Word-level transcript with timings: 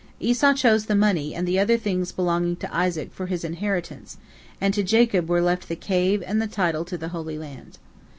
Esau 0.19 0.51
chose 0.55 0.85
the 0.87 0.95
money 0.95 1.35
and 1.35 1.47
the 1.47 1.59
other 1.59 1.77
things 1.77 2.11
belonging 2.11 2.55
to 2.55 2.75
Isaac 2.75 3.13
for 3.13 3.27
his 3.27 3.43
inheritance, 3.43 4.17
and 4.59 4.73
to 4.73 4.81
Jacob 4.81 5.29
were 5.29 5.43
left 5.43 5.69
the 5.69 5.75
Cave 5.75 6.23
and 6.25 6.41
the 6.41 6.47
title 6.47 6.83
to 6.85 6.97
the 6.97 7.09
Holy 7.09 7.37
Land. 7.37 7.77